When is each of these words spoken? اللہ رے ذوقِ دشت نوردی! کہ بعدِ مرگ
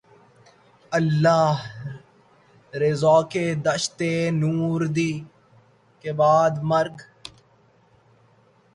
اللہ 0.91 1.53
رے 2.79 2.91
ذوقِ 3.01 3.33
دشت 3.65 3.99
نوردی! 4.39 5.11
کہ 6.03 6.09
بعدِ 6.19 6.53
مرگ 6.69 6.95